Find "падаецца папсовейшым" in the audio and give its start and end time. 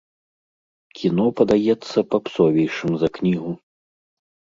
1.41-2.91